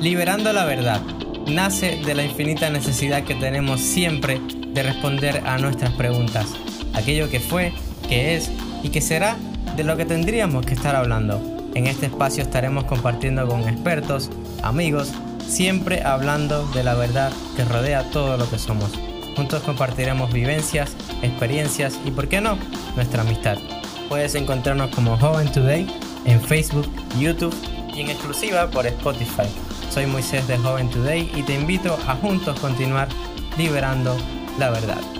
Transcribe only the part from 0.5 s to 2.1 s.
la verdad nace